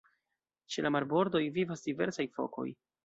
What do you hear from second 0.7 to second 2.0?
Ĉe la marbordoj vivas